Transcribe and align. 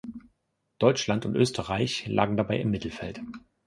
Deutschland 0.79 1.27
und 1.27 1.35
Österreich 1.35 2.07
lagen 2.07 2.35
dabei 2.35 2.57
im 2.59 2.71
Mittelfeld. 2.71 3.21